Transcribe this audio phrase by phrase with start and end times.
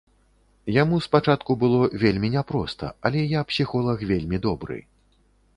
[0.81, 4.83] Яму спачатку было вельмі няпроста, але я псіхолаг вельмі добры.